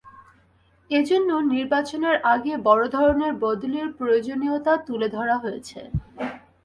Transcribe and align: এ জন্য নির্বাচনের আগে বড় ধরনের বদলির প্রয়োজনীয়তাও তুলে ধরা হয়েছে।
এ 0.91 0.99
জন্য 1.09 1.29
নির্বাচনের 1.51 2.15
আগে 2.33 2.53
বড় 2.67 2.83
ধরনের 2.95 3.31
বদলির 3.43 3.87
প্রয়োজনীয়তাও 3.97 4.77
তুলে 4.87 5.07
ধরা 5.09 5.35
হয়েছে। 5.37 5.79